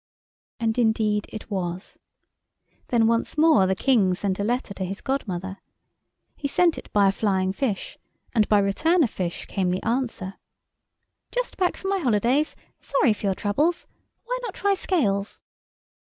[0.59, 1.99] And indeed it was.
[2.87, 5.59] Then once more the King sent a letter to his godmother.
[6.35, 7.99] He sent it by a flying fish,
[8.33, 10.39] and by return of fish come the answer—
[11.31, 12.55] "Just back from my holidays.
[12.79, 13.85] Sorry for your troubles.
[14.23, 15.43] Why not try scales?"